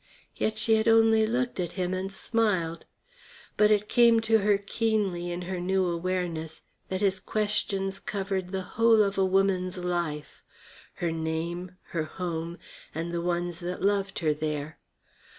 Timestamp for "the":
8.51-8.63, 13.13-13.21